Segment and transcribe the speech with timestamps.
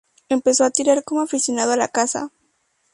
[0.29, 2.31] Empezó a tirar como aficionado a la caza.